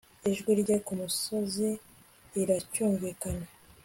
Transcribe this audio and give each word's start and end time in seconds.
Ijwi 0.31 0.51
rye 0.61 0.77
kumusozi 0.85 1.69
riracyumvikana 2.33 3.47